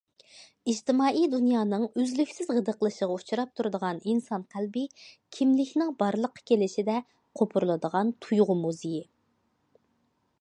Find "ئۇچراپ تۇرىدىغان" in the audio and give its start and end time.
3.17-4.01